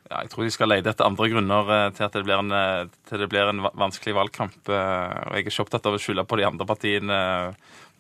Ja, 0.07 0.21
jeg 0.24 0.31
tror 0.31 0.48
de 0.48 0.54
skal 0.56 0.71
lete 0.71 0.92
etter 0.94 1.07
andre 1.07 1.27
grunner 1.33 1.69
eh, 1.74 1.89
til 1.98 2.06
at 2.06 2.15
det 2.15 2.24
blir 2.24 2.39
en, 2.39 2.54
eh, 2.56 2.88
det 3.12 3.27
blir 3.31 3.51
en 3.51 3.65
vanskelig 3.75 4.15
valgkamp. 4.15 4.59
Eh, 4.71 5.15
og 5.27 5.36
Jeg 5.36 5.44
er 5.44 5.51
ikke 5.51 5.65
opptatt 5.65 5.88
av 5.89 5.98
å 5.98 6.01
skylde 6.01 6.24
på 6.27 6.39
de 6.39 6.45
andre 6.48 6.68
partiene 6.68 7.18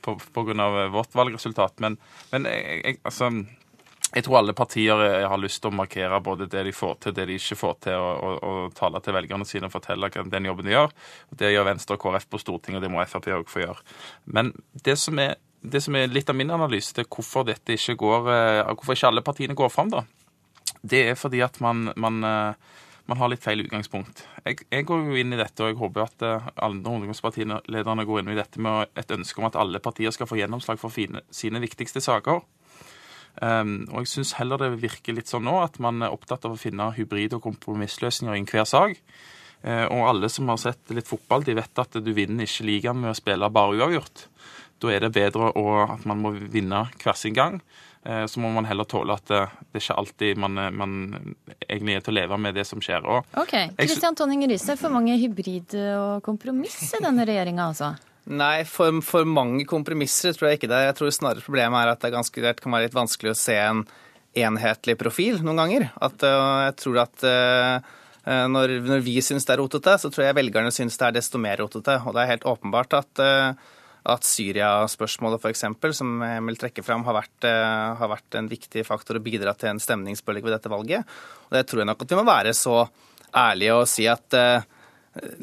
pga. 0.05 0.67
vårt 0.93 1.15
valgresultat. 1.17 1.81
Men, 1.83 1.97
men 2.31 2.47
jeg, 2.47 2.81
jeg, 2.85 2.99
altså, 3.03 3.27
jeg, 4.13 4.23
tror 4.23 4.37
alle 4.39 4.55
partier 4.55 5.03
har 5.27 5.41
lyst 5.41 5.59
til 5.61 5.73
å 5.73 5.75
markere 5.75 6.21
både 6.23 6.47
det 6.47 6.63
de 6.69 6.71
får 6.71 6.95
til, 7.03 7.15
det 7.17 7.25
de 7.27 7.35
ikke 7.35 7.59
får 7.59 7.75
til, 7.89 7.99
og, 7.99 8.23
og, 8.23 8.37
og 8.47 8.77
tale 8.77 9.01
til 9.03 9.17
velgerne 9.17 9.47
sine 9.49 9.67
og 9.67 9.73
fortelle 9.73 10.11
den 10.31 10.47
jobben 10.47 10.69
de 10.69 10.77
gjør. 10.77 10.95
Det 11.41 11.51
gjør 11.51 11.67
Venstre 11.73 11.97
og 11.97 12.05
KrF 12.05 12.29
på 12.31 12.39
Stortinget, 12.39 12.79
og 12.79 12.87
det 12.87 12.93
må 12.93 13.03
Frp 13.03 13.27
òg 13.35 13.51
få 13.51 13.65
gjøre. 13.65 13.83
Men 14.31 14.53
det 14.71 14.95
som, 15.01 15.19
er, 15.19 15.35
det 15.59 15.83
som 15.83 15.97
er 15.99 16.07
litt 16.07 16.31
av 16.31 16.39
min 16.39 16.55
analyse 16.55 16.95
til 16.95 17.09
hvorfor 17.09 17.49
dette 17.51 17.75
ikke 17.75 17.99
går, 17.99 18.31
hvorfor 18.77 18.95
ikke 18.95 19.11
alle 19.11 19.25
partiene 19.27 19.59
går 19.59 19.75
fram, 19.75 19.91
da 19.91 20.05
det 20.89 21.03
er 21.11 21.19
fordi 21.19 21.43
at 21.45 21.59
man, 21.63 21.91
man, 21.99 22.19
eh, 22.23 22.81
man 23.07 23.21
har 23.21 23.31
litt 23.31 23.43
feil 23.43 23.63
utgangspunkt. 23.63 24.25
Jeg, 24.43 24.63
jeg, 24.71 24.87
går 24.87 25.07
jo 25.07 25.21
inn 25.21 25.35
i 25.35 25.39
dette, 25.39 25.61
og 25.63 25.71
jeg 25.71 25.79
håper 25.79 26.05
at 26.05 26.27
andre 26.27 26.53
alle 26.67 26.95
ungdomspartilederne 26.99 28.05
går 28.07 28.21
inn 28.23 28.33
i 28.33 28.39
dette 28.39 28.63
med 28.63 28.93
et 28.99 29.15
ønske 29.15 29.41
om 29.41 29.49
at 29.49 29.59
alle 29.59 29.83
partier 29.83 30.15
skal 30.15 30.29
få 30.29 30.39
gjennomslag 30.39 30.79
for 30.81 30.93
fine, 30.93 31.23
sine 31.31 31.63
viktigste 31.63 32.03
saker. 32.03 32.43
Um, 33.37 33.83
og 33.91 34.01
jeg 34.01 34.09
syns 34.15 34.33
heller 34.39 34.57
det 34.57 34.79
virker 34.81 35.13
litt 35.13 35.29
sånn 35.29 35.45
nå 35.45 35.59
at 35.61 35.75
man 35.83 36.01
er 36.01 36.13
opptatt 36.13 36.47
av 36.47 36.55
å 36.55 36.59
finne 36.59 36.89
hybrid- 36.95 37.35
og 37.37 37.43
kompromissløsninger 37.45 38.33
i 38.33 38.41
enhver 38.41 38.65
sak. 38.65 38.97
Uh, 39.61 39.85
og 39.93 40.07
alle 40.09 40.29
som 40.33 40.49
har 40.49 40.57
sett 40.61 40.93
litt 40.93 41.09
fotball, 41.09 41.45
de 41.45 41.57
vet 41.57 41.81
at 41.83 41.99
du 42.01 42.11
vinner 42.17 42.47
ikke 42.47 42.65
ligaen 42.65 42.97
med 43.01 43.13
å 43.13 43.17
spille 43.17 43.51
bare 43.53 43.77
uavgjort. 43.77 44.25
Da 44.81 44.93
er 44.93 45.05
det 45.05 45.15
bedre 45.15 45.51
å, 45.57 45.67
at 45.87 46.05
man 46.09 46.21
må 46.21 46.33
vinne 46.37 46.85
hver 47.01 47.17
sin 47.17 47.35
gang. 47.37 47.61
Eh, 48.07 48.25
så 48.25 48.39
må 48.39 48.49
man 48.55 48.65
heller 48.65 48.87
tåle 48.87 49.17
at 49.17 49.25
det, 49.27 49.41
det 49.67 49.79
er 49.79 49.83
ikke 49.83 49.99
alltid 50.01 50.39
man, 50.39 50.57
eh, 50.61 50.71
man, 50.71 50.91
egentlig 51.65 51.97
er 51.97 52.05
til 52.05 52.13
å 52.13 52.17
leve 52.21 52.37
med 52.39 52.55
det 52.55 52.63
som 52.69 52.81
skjer. 52.83 53.03
Og 53.03 53.39
ok, 53.41 53.55
Kristian 53.75 54.15
Tonning 54.15 54.45
Riise, 54.47 54.77
for 54.79 54.93
mange 54.93 55.17
hybrid 55.19 55.75
og 55.97 56.21
kompromiss 56.25 56.77
i 56.95 57.03
denne 57.03 57.25
regjeringa, 57.27 57.67
altså? 57.73 57.91
Nei, 58.27 58.63
for, 58.67 58.99
for, 59.07 59.27
mange 59.27 59.63
kompromisser 59.67 60.35
tror 60.35 60.51
jeg 60.51 60.61
ikke 60.61 60.71
det. 60.71 60.81
Jeg 60.85 60.97
tror 60.99 61.13
snarere 61.15 61.43
problemet 61.43 61.83
er 61.83 61.93
at 61.93 62.03
det, 62.03 62.13
ganske, 62.15 62.43
det 62.43 62.57
kan 62.59 62.75
være 62.75 62.89
litt 62.89 62.97
vanskelig 62.97 63.31
å 63.33 63.39
se 63.39 63.55
en 63.59 63.85
enhetlig 64.37 64.97
profil 64.99 65.39
noen 65.43 65.61
ganger. 65.63 65.87
At, 66.03 66.23
jeg 66.27 66.73
tror 66.83 66.99
at 67.05 67.23
når, 68.27 68.73
når, 68.83 68.99
vi 69.05 69.15
syns 69.23 69.47
det 69.47 69.55
er 69.55 69.61
rotete, 69.63 69.95
så 70.03 70.11
tror 70.11 70.27
jeg 70.27 70.35
velgerne 70.37 70.73
syns 70.75 70.99
det 70.99 71.07
er 71.07 71.15
desto 71.15 71.39
mer 71.39 71.63
rotete. 71.63 71.95
Og 72.03 72.17
det 72.17 72.25
er 72.25 72.33
helt 72.33 72.49
åpenbart 72.51 72.97
at 72.99 73.23
at 74.07 74.27
Syria-spørsmålet 74.27 75.43
f.eks., 75.43 75.65
som 75.97 76.21
jeg 76.23 76.45
vil 76.47 76.59
trekke 76.61 76.85
fram, 76.85 77.03
har 77.07 77.17
vært, 77.17 77.49
eh, 77.49 77.97
har 77.99 78.13
vært, 78.13 78.39
en 78.39 78.47
viktig 78.51 78.85
faktor 78.87 79.19
og 79.19 79.25
bidratt 79.25 79.59
til 79.63 79.73
en 79.73 79.83
stemningsbølge 79.83 80.45
ved 80.45 80.55
dette 80.55 80.71
valget. 80.71 81.03
Og 81.49 81.57
Det 81.57 81.67
tror 81.67 81.83
jeg 81.83 81.91
nok 81.91 82.01
at 82.01 82.09
vi 82.13 82.19
må 82.19 82.25
være 82.27 82.55
så 82.55 82.87
ærlige 83.35 83.75
og 83.75 83.87
si 83.89 84.07
at 84.07 84.33
uh, 84.37 84.63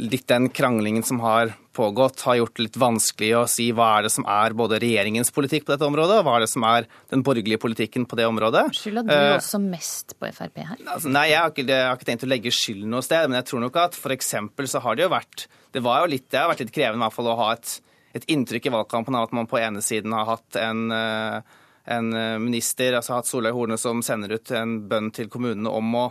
litt 0.01 0.27
den 0.31 0.49
kranglingen 0.49 1.05
som 1.05 1.21
har 1.21 1.53
pågått, 1.75 2.23
har 2.25 2.39
gjort 2.39 2.57
det 2.57 2.67
litt 2.69 2.79
vanskelig 2.79 3.31
å 3.37 3.43
si 3.51 3.67
hva 3.75 3.89
er 3.99 4.07
det 4.07 4.13
som 4.15 4.27
er 4.31 4.55
både 4.57 4.79
regjeringens 4.83 5.33
politikk 5.35 5.67
på 5.67 5.75
dette 5.75 5.87
området, 5.87 6.21
og 6.21 6.29
hva 6.29 6.37
er 6.39 6.45
det 6.45 6.51
som 6.53 6.65
er 6.69 6.87
den 7.11 7.25
borgerlige 7.27 7.61
politikken 7.61 8.07
på 8.07 8.17
det 8.17 8.29
området. 8.31 8.69
Skylda 8.79 9.05
du 9.05 9.13
uh, 9.13 9.37
også 9.37 9.61
mest 9.61 10.17
på 10.17 10.31
Frp 10.33 10.63
her? 10.63 10.77
Altså, 10.87 11.11
nei, 11.13 11.29
jeg 11.33 11.41
har, 11.43 11.53
ikke, 11.53 11.67
jeg 11.69 11.89
har, 11.89 11.99
ikke, 11.99 12.11
tenkt 12.13 12.27
å 12.27 12.31
legge 12.31 12.55
skylden 12.55 12.95
noe 12.95 13.05
sted, 13.05 13.27
men 13.29 13.43
jeg 13.43 13.51
tror 13.51 13.67
nok 13.67 13.81
at 13.85 13.99
f.eks. 13.99 14.37
så 14.73 14.85
har 14.87 14.97
det 14.97 15.05
jo 15.05 15.13
vært 15.13 15.49
Det 15.75 15.83
var 15.85 16.05
jo 16.05 16.15
litt, 16.15 16.31
det 16.31 16.41
har 16.41 16.49
vært 16.53 16.65
litt 16.65 16.75
krevende 16.75 17.03
i 17.03 17.07
hvert 17.09 17.19
fall 17.19 17.35
å 17.35 17.41
ha 17.43 17.51
et 17.59 17.81
et 18.15 18.27
inntrykk 18.31 18.69
i 18.69 18.75
valgkampen 18.77 19.17
av 19.19 19.29
at 19.29 19.35
man 19.35 19.49
på 19.51 19.59
ene 19.59 19.83
siden 19.83 20.15
har 20.15 20.29
hatt 20.29 20.59
en, 20.61 20.85
eh, 20.95 21.41
en 21.97 22.13
eh, 22.15 22.39
minister, 22.39 22.95
altså 22.95 23.17
hatt 23.19 23.31
Solveig 23.31 23.57
Horne, 23.57 23.79
som 23.81 24.03
sender 24.07 24.37
ut 24.37 24.53
en 24.55 24.77
bønn 24.89 25.11
til 25.15 25.29
kommunene 25.33 25.71
om 25.71 25.97
å 25.99 26.05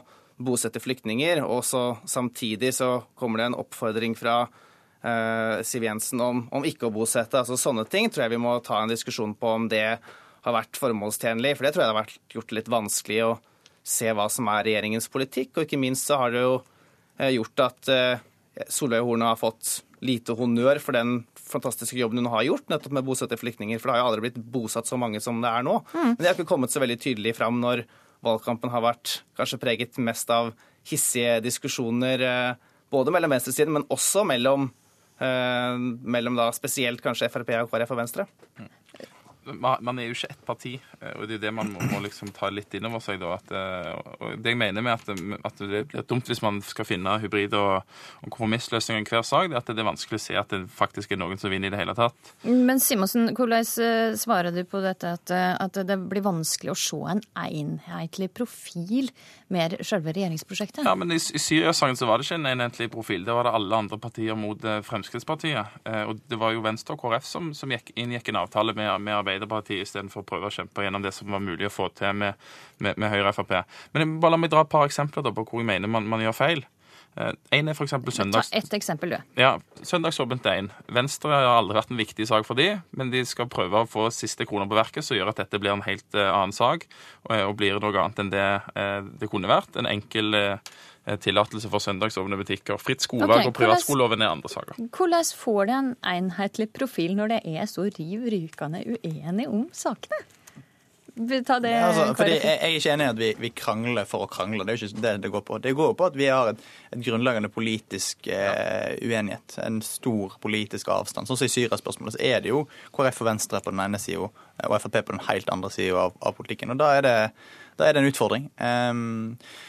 bosette 0.43 0.81
flyktninger. 0.83 1.43
Og 1.45 1.63
så 1.65 1.85
samtidig 2.05 2.73
så 2.75 2.97
kommer 3.15 3.39
det 3.39 3.47
en 3.51 3.61
oppfordring 3.63 4.17
fra 4.19 4.41
eh, 4.43 5.61
Siv 5.63 5.87
Jensen 5.87 6.21
om, 6.21 6.43
om, 6.51 6.67
ikke 6.67 6.89
å 6.89 6.93
bosette. 6.95 7.39
Altså 7.39 7.57
Sånne 7.59 7.87
ting 7.87 8.11
tror 8.11 8.25
jeg 8.25 8.35
vi 8.35 8.43
må 8.43 8.57
ta 8.65 8.81
en 8.81 8.91
diskusjon 8.91 9.35
på 9.39 9.55
om 9.55 9.69
det 9.71 9.85
har 10.43 10.57
vært 10.57 10.79
formålstjenlig. 10.79 11.55
For 11.55 11.65
det 11.67 11.73
tror 11.75 11.85
jeg 11.85 11.89
det 11.89 11.95
har 11.95 12.01
vært 12.01 12.37
gjort 12.37 12.53
litt 12.59 12.71
vanskelig 12.73 13.23
å 13.29 13.31
se 13.83 14.11
hva 14.15 14.27
som 14.31 14.51
er 14.51 14.67
regjeringens 14.67 15.07
politikk. 15.11 15.55
Og 15.55 15.65
ikke 15.67 15.79
minst 15.79 16.09
så 16.09 16.19
har 16.19 16.35
det 16.35 16.43
jo 16.43 16.59
eh, 17.17 17.33
gjort 17.37 17.67
at 17.69 17.95
eh, 17.95 18.29
Solveig 18.67 19.07
Horne 19.07 19.31
har 19.31 19.39
fått 19.39 19.79
lite 20.03 20.35
honnør 20.37 20.79
for 20.83 20.95
den 20.95 21.23
fantastiske 21.39 21.97
jobben 21.99 22.21
hun 22.21 22.31
har 22.33 22.45
gjort 22.47 22.69
nettopp 22.71 22.95
med 22.95 23.05
å 23.05 23.09
bosette 23.11 23.39
flyktninger. 23.39 23.79
For 23.79 23.89
det 23.89 23.95
har 23.95 24.03
jo 24.03 24.11
aldri 24.11 24.25
blitt 24.27 24.41
bosatt 24.53 24.89
så 24.89 24.99
mange 24.99 25.21
som 25.23 25.41
det 25.43 25.51
er 25.51 25.65
nå. 25.65 25.79
Mm. 25.93 26.11
Men 26.11 26.19
det 26.19 26.29
har 26.29 26.37
ikke 26.37 26.49
kommet 26.49 26.73
så 26.73 26.83
veldig 26.83 26.99
tydelig 27.01 27.35
fram 27.39 27.61
når 27.63 27.85
valgkampen 28.23 28.71
har 28.71 28.85
vært 28.85 29.17
kanskje 29.39 29.59
preget 29.63 29.99
mest 30.03 30.29
av 30.31 30.53
hissige 30.87 31.39
diskusjoner 31.43 32.23
eh, 32.27 32.61
både 32.93 33.11
mellom 33.15 33.33
venstresiden, 33.33 33.73
men 33.75 33.87
også 33.91 34.23
mellom, 34.27 34.69
eh, 35.23 35.75
mellom 36.15 36.39
da 36.39 36.49
spesielt 36.55 37.03
kanskje 37.03 37.31
Frp, 37.31 37.55
og 37.63 37.71
KrF 37.71 37.95
og 37.95 38.01
Venstre. 38.03 38.27
Mm 38.59 38.71
man 39.45 39.99
er 39.99 40.07
jo 40.07 40.15
ikke 40.15 40.29
ett 40.31 40.43
parti, 40.45 40.73
eh, 40.99 41.13
og 41.17 41.27
det 41.27 41.37
er 41.37 41.43
det 41.45 41.53
man 41.55 41.71
må, 41.73 41.83
må 41.91 41.99
liksom 42.03 42.31
ta 42.35 42.49
litt 42.53 42.73
inn 42.77 42.87
over 42.87 43.01
seg. 43.03 43.19
da, 43.21 43.33
at, 43.35 43.51
eh, 43.51 43.89
og 44.19 44.41
Det 44.43 44.53
jeg 44.53 44.59
mener 44.59 44.85
med 44.85 44.93
at, 44.93 45.09
at, 45.49 45.59
det 45.59 45.83
blir 45.91 46.05
dumt 46.07 46.29
hvis 46.29 46.41
man 46.43 46.61
skal 46.65 46.87
finne 46.87 47.17
hybrider 47.23 47.59
og, 47.59 47.93
og 48.23 48.29
kompromissløsninger 48.29 49.03
i 49.03 49.09
hver 49.09 49.25
sak, 49.27 49.49
det 49.49 49.57
er 49.57 49.61
at 49.61 49.71
det 49.71 49.83
er 49.83 49.89
vanskelig 49.89 50.19
å 50.19 50.23
se 50.25 50.37
at 50.39 50.53
det 50.53 50.61
faktisk 50.73 51.13
er 51.13 51.21
noen 51.21 51.41
som 51.41 51.53
vinner 51.53 51.71
i 51.71 51.75
det 51.75 51.81
hele 51.81 51.95
tatt. 51.97 52.33
Men 52.45 52.81
Simonsen, 52.83 53.31
hvordan 53.37 53.67
eh, 53.83 54.17
svarer 54.19 54.55
du 54.55 54.63
på 54.69 54.83
dette 54.83 55.15
at, 55.17 55.33
at 55.33 55.81
det 55.87 55.99
blir 56.09 56.25
vanskelig 56.25 56.73
å 56.73 56.79
se 56.79 57.01
en 57.13 57.23
enhetlig 57.43 58.31
profil 58.35 59.11
med 59.53 59.77
selve 59.85 60.13
regjeringsprosjektet? 60.15 60.85
Ja, 60.87 60.95
men 60.97 61.13
I, 61.13 61.19
i 61.19 61.41
Syria-saken 61.41 61.99
så 61.99 62.09
var 62.09 62.19
det 62.19 62.27
ikke 62.27 62.39
en 62.41 62.51
enhetlig 62.53 62.89
profil. 62.93 63.25
Det 63.27 63.35
var 63.35 63.47
det 63.47 63.55
alle 63.57 63.83
andre 63.85 63.99
partier 64.01 64.37
mot 64.39 64.59
Fremskrittspartiet. 64.87 65.83
Og 66.09 66.21
det 66.29 66.39
var 66.39 66.55
jo 66.55 66.63
Venstre 66.65 66.95
og 66.95 67.03
KrF 67.03 67.27
som, 67.27 67.51
som 67.57 67.71
gikk, 67.73 67.91
inngikk 67.99 68.31
en 68.31 68.41
avtale 68.41 68.73
med, 68.77 68.89
med 69.03 69.17
Arbeiderpartiet 69.19 69.32
Arbeiderpartiet 69.33 69.87
istedenfor 69.87 70.23
å 70.23 70.27
prøve 70.27 70.49
å 70.49 70.53
kjempe 70.53 70.85
gjennom 70.85 71.03
det 71.03 71.13
som 71.15 71.31
var 71.33 71.41
mulig 71.43 71.67
å 71.67 71.73
få 71.73 71.89
til 71.97 72.13
med, 72.17 72.39
med, 72.83 72.99
med 72.99 73.11
Høyre 73.13 73.31
og 73.31 73.39
Frp. 73.39 73.57
Men 73.95 74.19
bare 74.21 74.35
la 74.35 74.41
meg 74.43 74.53
dra 74.53 74.63
et 74.63 74.71
par 74.71 74.85
eksempler 74.87 75.25
da, 75.25 75.33
på 75.33 75.45
hvor 75.47 75.63
jeg 75.63 75.69
mener 75.69 75.91
man, 75.91 76.07
man 76.09 76.23
gjør 76.23 76.37
feil. 76.37 76.65
Eh, 77.15 77.33
en 77.57 77.69
er 77.69 77.77
for 77.77 77.89
søndags... 77.89 78.49
Ta 78.49 78.57
ett 78.57 78.73
eksempel, 78.73 79.13
du. 79.13 79.41
Ja, 79.41 79.55
Søndagsåpent 79.85 80.45
er 80.49 80.63
én. 80.63 80.69
Venstre 80.93 81.33
har 81.33 81.49
aldri 81.59 81.77
vært 81.77 81.93
en 81.93 82.01
viktig 82.01 82.27
sak 82.29 82.47
for 82.47 82.57
de, 82.57 82.71
men 82.97 83.11
de 83.13 83.21
skal 83.29 83.49
prøve 83.51 83.83
å 83.83 83.89
få 83.89 84.07
siste 84.13 84.47
kroner 84.49 84.69
på 84.69 84.77
verket, 84.77 85.05
som 85.05 85.17
gjør 85.17 85.33
at 85.33 85.43
dette 85.43 85.61
blir 85.61 85.75
en 85.75 85.85
helt 85.85 86.07
uh, 86.17 86.31
annen 86.31 86.55
sak, 86.55 86.87
og, 87.29 87.53
blir 87.59 87.77
noe 87.81 87.93
annet 88.01 88.23
enn 88.23 88.33
det 88.33 88.47
uh, 88.73 89.05
det 89.21 89.29
kunne 89.31 89.51
vært. 89.51 89.77
En 89.77 89.89
enkel 89.89 90.33
tillatelse 91.23 91.71
for 91.71 91.83
søndagsåpne 91.83 92.37
butikker. 92.39 92.77
Fritt 92.81 93.03
skolevalg 93.03 93.43
okay, 93.43 93.51
og 93.51 93.57
privatskoleloven 93.57 94.23
er 94.23 94.31
andre 94.31 94.51
saker. 94.51 94.79
Hvordan 94.95 95.33
får 95.39 95.65
det 95.69 95.79
en 95.79 95.89
enhetlig 96.13 96.69
profil 96.75 97.17
når 97.19 97.35
det 97.35 97.41
er 97.55 97.67
så 97.69 97.89
riv 97.89 98.29
rykende 98.31 98.85
uenige 98.87 99.51
om 99.51 99.67
sakene? 99.75 100.23
Ta 101.13 101.59
det, 101.59 101.71
altså, 101.77 102.07
fordi 102.17 102.39
jeg, 102.39 102.57
er 102.57 102.71
ikke 102.73 102.93
enig 102.95 103.05
i 103.05 103.09
at 103.11 103.19
vi, 103.19 103.27
vi, 103.37 103.49
krangler 103.53 104.07
for 104.09 104.25
å 104.25 104.29
krangle. 104.31 104.65
Det 104.65 104.73
er 104.73 104.79
jo 104.79 104.87
ikke 104.87 105.03
det 105.03 105.11
det 105.21 105.29
går 105.35 105.43
på. 105.45 105.59
Det 105.61 105.73
går 105.77 105.91
på 105.99 106.07
at 106.09 106.15
vi 106.17 106.25
har 106.25 106.49
et, 106.49 106.63
et 106.89 107.03
grunnleggende 107.05 107.51
politisk 107.53 108.31
eh, 108.33 108.95
uenighet. 108.97 109.59
En 109.61 109.77
stor 109.85 110.33
politisk 110.41 110.89
avstand. 110.89 111.29
Sånn 111.29 111.37
som 111.37 111.45
i 111.45 111.53
Syria-spørsmålet 111.53 112.17
så 112.17 112.23
er 112.31 112.41
det 112.41 112.49
jo 112.49 112.63
KrF 112.97 113.21
og 113.21 113.29
Venstre 113.29 113.61
på 113.61 113.75
den 113.75 113.83
ene 113.85 114.01
sida 114.01 114.25
og 114.25 114.79
Frp 114.81 114.97
på 115.03 115.13
den 115.13 115.21
helt 115.27 115.53
andre 115.53 115.69
sida 115.75 116.07
av, 116.07 116.17
av, 116.17 116.33
politikken. 116.39 116.73
Og 116.73 116.81
da 116.81 116.89
er 116.97 117.05
det 117.05 117.15
da 117.77 117.87
er 117.87 117.95
det 117.95 118.03
en 118.03 118.09
utfordring. 118.09 118.49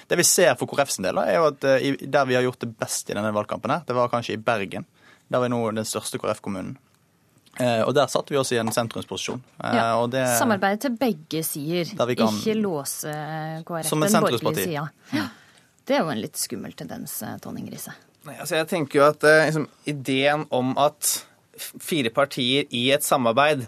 Det 0.08 0.18
vi 0.20 0.26
ser 0.26 0.54
for 0.60 0.70
KrF 0.70 0.92
sin 0.92 1.06
del, 1.06 1.20
er 1.22 1.38
jo 1.38 1.48
at 1.50 1.66
uh, 1.66 1.86
der 2.00 2.28
vi 2.28 2.36
har 2.38 2.44
gjort 2.46 2.60
det 2.64 2.72
best 2.80 3.10
i 3.10 3.16
denne 3.16 3.32
valgkampen, 3.34 3.72
her, 3.72 3.84
det 3.86 3.96
var 3.96 4.12
kanskje 4.12 4.36
i 4.36 4.40
Bergen. 4.40 4.86
Der 5.32 5.44
er 5.44 5.52
nå 5.52 5.60
den 5.72 5.86
største 5.88 6.20
KrF-kommunen. 6.20 6.76
Uh, 7.54 7.84
og 7.86 7.92
der 7.94 8.10
satte 8.10 8.34
vi 8.34 8.38
oss 8.40 8.50
i 8.52 8.58
en 8.58 8.72
sentrumsposisjon. 8.74 9.42
Uh, 9.60 9.76
ja. 9.78 9.86
det, 10.10 10.24
Samarbeide 10.40 10.82
til 10.84 10.96
begge 11.00 11.44
sider, 11.46 11.92
kan, 11.94 12.40
ikke 12.40 12.56
låse 12.58 13.14
KrF 13.66 13.88
som 13.88 14.02
den 14.04 14.18
borgerlige 14.26 14.66
sida. 14.66 14.88
Ja. 15.14 15.28
Det 15.84 15.98
er 15.98 16.02
jo 16.02 16.10
en 16.12 16.20
litt 16.20 16.40
skummel 16.40 16.72
tendens, 16.76 17.18
Tonning 17.44 17.68
Riise. 17.72 17.92
Altså 18.24 18.56
jeg 18.56 18.68
tenker 18.70 18.98
jo 19.02 19.06
at 19.06 19.24
liksom, 19.24 19.66
Ideen 19.90 20.46
om 20.54 20.72
at 20.80 21.26
fire 21.60 22.10
partier 22.10 22.64
i 22.74 22.86
et 22.94 23.04
samarbeid 23.04 23.66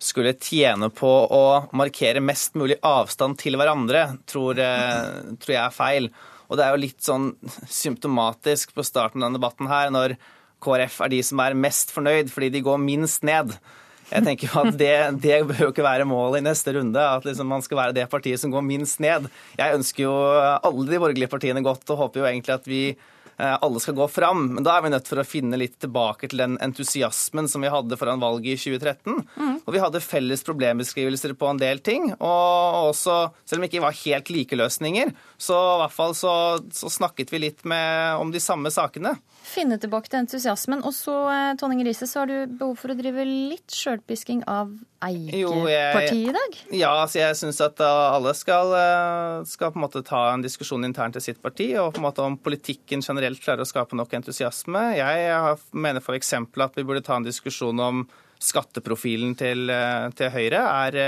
skulle 0.00 0.34
tjene 0.40 0.88
på 0.92 1.08
å 1.30 1.44
markere 1.76 2.22
mest 2.24 2.56
mulig 2.58 2.78
avstand 2.86 3.38
til 3.40 3.58
hverandre, 3.60 4.06
tror, 4.30 4.58
eh, 4.58 5.34
tror, 5.36 5.54
jeg 5.54 5.64
er 5.64 5.76
feil. 5.76 6.10
Og 6.48 6.58
det 6.58 6.64
er 6.64 6.74
jo 6.74 6.82
litt 6.82 7.04
sånn 7.04 7.34
symptomatisk 7.68 8.72
på 8.74 8.84
starten 8.86 9.22
av 9.22 9.28
denne 9.28 9.38
debatten 9.38 9.68
her, 9.70 9.92
når 9.92 10.16
KrF 10.60 11.00
er 11.04 11.12
de 11.12 11.20
som 11.24 11.40
er 11.40 11.56
mest 11.56 11.92
fornøyd 11.94 12.32
fordi 12.32 12.50
de 12.56 12.64
går 12.64 12.80
minst 12.82 13.22
ned. 13.22 13.54
Jeg 14.10 14.26
tenker 14.26 14.48
jo 14.48 14.62
at 14.64 14.76
Det, 14.80 14.94
det 15.22 15.38
bør 15.46 15.66
jo 15.66 15.70
ikke 15.70 15.86
være 15.86 16.08
målet 16.08 16.40
i 16.40 16.48
neste 16.48 16.74
runde, 16.74 16.98
at 16.98 17.24
liksom 17.24 17.46
man 17.46 17.62
skal 17.62 17.78
være 17.78 17.96
det 18.00 18.08
partiet 18.10 18.40
som 18.42 18.50
går 18.50 18.64
minst 18.66 18.98
ned. 19.00 19.28
Jeg 19.58 19.78
ønsker 19.78 20.04
jo 20.08 20.16
alle 20.16 20.88
de 20.88 20.98
borgerlige 20.98 21.30
partiene 21.30 21.62
godt 21.62 21.92
og 21.94 22.06
håper 22.06 22.22
jo 22.22 22.28
egentlig 22.32 22.56
at 22.56 22.66
vi 22.66 22.82
alle 23.40 23.80
skal 23.80 23.96
gå 23.98 24.06
fram. 24.10 24.46
Men 24.56 24.66
da 24.66 24.76
er 24.76 24.84
vi 24.84 24.92
nødt 24.92 25.08
for 25.10 25.22
å 25.22 25.26
finne 25.26 25.58
litt 25.60 25.78
tilbake 25.82 26.30
til 26.30 26.42
den 26.42 26.58
entusiasmen 26.62 27.48
som 27.50 27.64
vi 27.64 27.72
hadde 27.72 27.98
foran 28.00 28.22
valget 28.22 28.58
i 28.58 28.74
2013. 28.76 29.22
Mm. 29.36 29.56
Og 29.64 29.74
vi 29.74 29.82
hadde 29.82 30.04
felles 30.04 30.44
problembeskrivelser 30.46 31.34
på 31.38 31.50
en 31.50 31.62
del 31.62 31.82
ting. 31.84 32.10
Og 32.18 32.90
også, 32.90 33.18
selv 33.44 33.60
om 33.60 33.66
det 33.66 33.72
ikke 33.72 33.86
var 33.86 33.98
helt 34.02 34.32
like 34.34 34.60
løsninger, 34.60 35.14
så 35.40 35.58
i 35.58 35.80
hvert 35.84 35.96
fall 35.96 36.16
så, 36.18 36.34
så 36.74 36.92
snakket 36.92 37.32
vi 37.32 37.44
litt 37.46 37.66
med, 37.68 38.20
om 38.20 38.34
de 38.34 38.42
samme 38.42 38.72
sakene 38.74 39.16
finne 39.50 39.78
tilbake 39.80 40.10
til 40.10 40.22
entusiasmen. 40.22 40.84
Og 40.86 40.94
så, 40.94 41.16
eh, 41.32 41.56
Tonning 41.58 41.82
Riise, 41.84 42.06
så 42.06 42.22
har 42.22 42.30
du 42.30 42.46
behov 42.46 42.76
for 42.78 42.92
å 42.92 42.98
drive 42.98 43.24
litt 43.26 43.70
sjølpisking 43.74 44.44
av 44.46 44.72
eierpartiet 45.04 46.30
i 46.30 46.34
dag? 46.34 46.56
Ja, 46.76 46.92
så 47.08 47.20
jeg 47.20 47.36
syns 47.38 47.60
at 47.64 47.80
alle 47.84 48.32
skal, 48.36 48.72
eh, 48.76 49.44
skal, 49.48 49.72
på 49.72 49.80
en 49.80 49.84
måte 49.86 50.02
ta 50.06 50.26
en 50.32 50.44
diskusjon 50.44 50.84
internt 50.86 51.16
til 51.16 51.24
sitt 51.24 51.40
parti, 51.42 51.70
og 51.80 51.94
på 51.94 52.02
en 52.02 52.08
måte 52.08 52.24
om 52.24 52.36
politikken 52.40 53.04
generelt 53.04 53.40
klarer 53.42 53.64
å 53.64 53.68
skape 53.68 53.96
nok 53.98 54.12
entusiasme. 54.20 54.84
Jeg 54.98 55.56
mener 55.72 56.04
f.eks. 56.04 56.34
at 56.36 56.76
vi 56.76 56.84
burde 56.84 57.04
ta 57.06 57.16
en 57.16 57.26
diskusjon 57.26 57.80
om 57.80 58.04
skatteprofilen 58.40 59.34
til, 59.36 59.68
eh, 59.70 60.10
til 60.16 60.32
Høyre 60.32 60.60
er, 60.88 61.00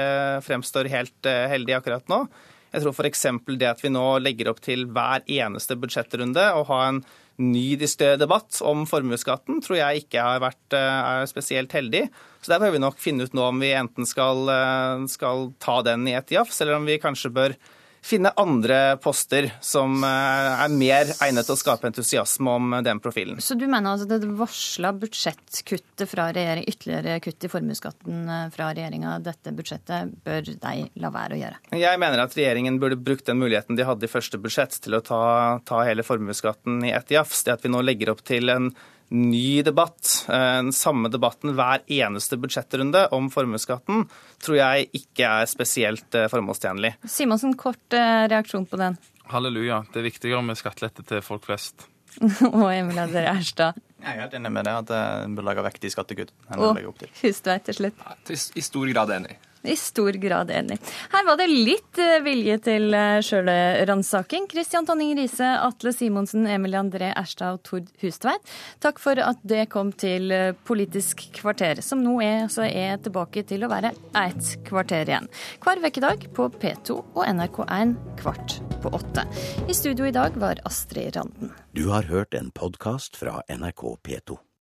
fremstår 0.44 0.90
helt 0.92 1.32
heldig 1.52 1.78
akkurat 1.80 2.08
nå. 2.12 2.26
Jeg 2.72 2.84
tror 2.84 2.94
f.eks. 2.96 3.26
det 3.60 3.68
at 3.68 3.82
vi 3.84 3.92
nå 3.92 4.06
legger 4.24 4.48
opp 4.52 4.62
til 4.64 4.86
hver 4.88 5.26
eneste 5.28 5.76
budsjettrunde 5.76 6.46
å 6.56 6.64
ha 6.70 6.80
en 6.88 7.02
ny 7.42 7.76
debatt 7.76 8.58
om 8.64 8.84
formuesskatten 8.88 9.60
tror 9.64 9.78
jeg 9.78 10.04
ikke 10.04 10.24
har 10.24 10.42
vært 10.42 10.76
er 10.76 11.26
spesielt 11.30 11.72
heldig. 11.72 12.06
Så 12.42 12.52
der 12.52 12.62
bør 12.62 12.74
vi 12.74 12.82
nok 12.82 12.98
finne 13.00 13.26
ut 13.26 13.36
nå 13.36 13.44
om 13.48 13.60
vi 13.62 13.72
enten 13.76 14.08
skal, 14.08 14.48
eh, 14.50 15.06
skal 15.08 15.52
ta 15.62 15.80
den 15.82 16.06
i 16.08 16.16
et 16.18 16.32
jafs, 16.34 16.60
eller 16.60 16.76
om 16.76 16.88
vi 16.88 17.00
kanskje 17.02 17.32
bør 17.32 17.56
finne 18.02 18.32
andre 18.36 18.96
poster 19.02 19.48
som 19.60 20.02
eh, 20.04 20.64
er 20.64 20.74
mer 20.74 21.12
egnet 21.22 21.46
til 21.46 21.54
å 21.54 21.58
skape 21.58 21.86
entusiasme 21.88 22.54
om 22.58 22.76
den 22.84 23.00
profilen. 23.02 23.40
Så 23.40 23.54
du 23.58 23.64
mener 23.68 23.94
altså 23.94 24.08
det 24.10 24.26
varsla 24.38 24.90
budsjettkuttet 24.98 26.10
fra 26.10 26.28
regjering, 26.34 26.66
ytterligere 26.68 27.20
kutt 27.22 27.46
i 27.46 27.52
formuesskatten 27.52 28.24
eh, 28.26 28.46
fra 28.54 28.72
regjeringa, 28.74 29.16
dette 29.22 29.54
budsjettet, 29.54 30.16
bør 30.26 30.50
de 30.50 30.74
la 31.02 31.12
være 31.14 31.38
å 31.38 31.42
gjøre? 31.42 31.60
Jeg 31.78 32.02
mener 32.02 32.24
at 32.24 32.34
regjeringen 32.38 32.80
burde 32.82 32.98
brukt 32.98 33.28
den 33.30 33.38
muligheten 33.42 33.78
de 33.78 33.86
hadde 33.86 34.08
i 34.08 34.12
første 34.12 34.40
budsjett 34.42 34.80
til 34.82 34.98
å 34.98 35.04
ta, 35.06 35.22
ta 35.68 35.84
hele 35.86 36.06
formuesskatten 36.06 36.82
i 36.88 36.94
ett 36.96 37.14
jafs. 37.14 37.44
Det 37.46 37.54
at 37.54 37.64
vi 37.64 37.72
nå 37.72 37.84
legger 37.86 38.12
opp 38.12 38.26
til 38.26 38.50
en 38.52 38.72
ny 39.12 39.62
debatt, 39.62 40.24
eh, 40.28 40.56
den 40.62 40.72
samme 40.72 41.10
debatten 41.12 41.54
hver 41.56 41.84
eneste 41.86 42.38
budsjettrunde 42.40 43.06
om 43.12 43.28
formuesskatten, 43.30 44.06
tror 44.42 44.58
jeg 44.58 44.88
ikke 45.02 45.28
er 45.28 45.48
spesielt 45.50 46.18
eh, 46.18 46.28
formålstjenlig. 46.32 46.94
Simonsen, 47.04 47.56
kort 47.60 47.96
eh, 47.96 48.24
reaksjon 48.32 48.66
på 48.70 48.80
den. 48.80 48.98
Halleluja. 49.32 49.82
Det 49.92 50.02
er 50.02 50.08
viktigere 50.08 50.42
med 50.44 50.60
skattelette 50.60 51.04
til 51.08 51.22
folk 51.24 51.46
flest. 51.48 51.86
og 52.50 52.66
Emil 52.72 52.98
Adler 53.00 53.30
Erstad. 53.30 53.78
Jeg 54.02 54.16
er 54.16 54.24
helt 54.24 54.34
enig 54.34 54.50
med 54.52 54.66
det, 54.66 54.74
at 54.82 54.90
en 54.98 55.36
bør 55.38 55.46
legge 55.46 55.62
vekk 55.68 55.80
de 55.84 55.92
skattekuttene. 55.94 56.58
Og 56.58 57.06
Hustveit 57.22 57.68
til 57.68 57.78
slutt. 57.78 58.02
Ja, 58.02 58.18
I 58.32 58.64
stor 58.66 58.90
grad 58.90 59.14
enig 59.20 59.38
i 59.62 59.76
stor 59.76 60.12
grad 60.12 60.50
enig. 60.50 60.78
Her 61.12 61.26
var 61.26 61.38
det 61.40 61.48
litt 61.50 62.00
eh, 62.00 62.18
vilje 62.24 62.58
til 62.66 62.94
eh, 62.96 63.20
sjølransaking. 63.24 64.48
Kristian 64.50 64.86
Tonning 64.88 65.14
Riise, 65.18 65.48
Atle 65.62 65.92
Simonsen, 65.94 66.46
Emil 66.50 66.76
André 66.78 67.12
Erstad 67.14 67.58
og 67.58 67.62
Tord 67.68 67.90
Hustveit, 68.02 68.52
takk 68.82 69.00
for 69.02 69.18
at 69.22 69.40
det 69.46 69.68
kom 69.72 69.92
til 69.94 70.32
eh, 70.34 70.50
Politisk 70.66 71.24
kvarter, 71.38 71.82
som 71.84 72.02
nå 72.04 72.18
er, 72.24 72.44
altså 72.46 72.66
er 72.66 73.00
tilbake 73.02 73.44
til 73.48 73.66
å 73.66 73.70
være 73.72 73.94
ett 74.22 74.52
kvarter 74.66 75.08
igjen. 75.08 75.30
Hver 75.62 75.82
ukedag 75.82 76.28
på 76.36 76.48
P2 76.62 76.98
og 77.02 77.24
NRK1 77.26 77.96
kvart 78.22 78.58
på 78.82 78.94
åtte. 78.96 79.26
I 79.68 79.76
studio 79.76 80.08
i 80.08 80.14
dag 80.14 80.38
var 80.40 80.62
Astrid 80.68 81.16
Randen. 81.16 81.52
Du 81.72 81.88
har 81.94 82.08
hørt 82.10 82.34
en 82.34 82.50
podkast 82.54 83.18
fra 83.18 83.40
NRK 83.50 83.86
P2. 84.02 84.42